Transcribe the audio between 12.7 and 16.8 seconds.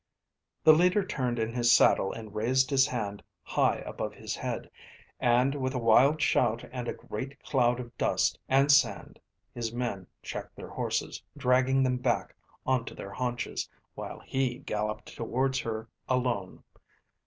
to their haunches, while he galloped towards her alone.